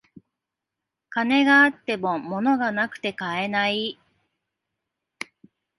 [1.11, 3.99] 金があっても物がなくて買えない